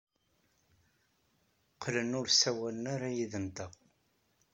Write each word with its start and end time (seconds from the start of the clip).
Qqlen 1.73 2.17
ur 2.19 2.27
ssawalen 2.29 2.85
ara 2.93 3.09
yid-nteɣ. 3.15 3.71